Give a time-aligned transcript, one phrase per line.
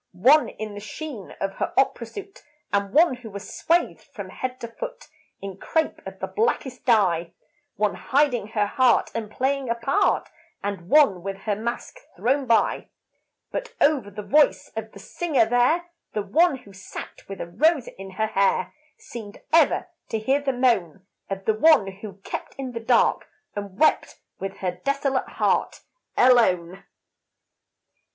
[0.13, 2.41] One in the sheen of her opera suit;
[2.73, 5.07] And one who was swathed from head to foot,
[5.43, 7.33] In crepe of the blackest dye.
[7.75, 10.27] One hiding her heart and playing a part,
[10.63, 12.87] And one with her mask thrown by.
[13.51, 17.87] But over the voice of the singer there, The one who sat with a rose
[17.87, 22.71] in her hair, Seemed ever to hear the moan Of the one who kept in
[22.71, 25.81] the dark and wept With her desolate heart
[26.17, 26.85] alone.